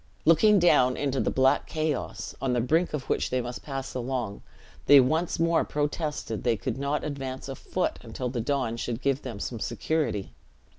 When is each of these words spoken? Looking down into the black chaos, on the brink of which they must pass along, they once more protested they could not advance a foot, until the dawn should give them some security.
Looking 0.25 0.57
down 0.57 0.97
into 0.97 1.19
the 1.19 1.29
black 1.29 1.67
chaos, 1.67 2.33
on 2.41 2.53
the 2.53 2.59
brink 2.59 2.95
of 2.95 3.03
which 3.07 3.29
they 3.29 3.39
must 3.39 3.61
pass 3.61 3.93
along, 3.93 4.41
they 4.87 4.99
once 4.99 5.37
more 5.39 5.63
protested 5.63 6.43
they 6.43 6.57
could 6.57 6.79
not 6.79 7.03
advance 7.03 7.47
a 7.47 7.53
foot, 7.53 7.99
until 8.01 8.27
the 8.29 8.41
dawn 8.41 8.77
should 8.77 9.03
give 9.03 9.21
them 9.21 9.39
some 9.39 9.59
security. 9.59 10.31